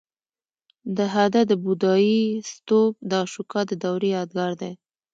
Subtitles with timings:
[0.97, 4.73] د هده د بودایي ستوپ د اشوکا د دورې یادګار دی